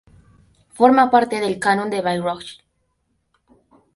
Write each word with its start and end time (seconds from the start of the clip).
Forma 0.79 1.11
parte 1.11 1.39
del 1.39 1.59
Canon 1.59 1.91
de 1.91 2.01
Bayreuth. 2.01 2.57